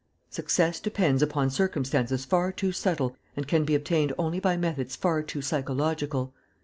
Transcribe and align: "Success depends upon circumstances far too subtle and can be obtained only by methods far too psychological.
"Success 0.31 0.79
depends 0.79 1.21
upon 1.21 1.51
circumstances 1.51 2.25
far 2.25 2.51
too 2.51 2.71
subtle 2.71 3.15
and 3.37 3.47
can 3.47 3.65
be 3.65 3.75
obtained 3.75 4.11
only 4.17 4.39
by 4.39 4.57
methods 4.57 4.95
far 4.95 5.21
too 5.21 5.43
psychological. 5.43 6.33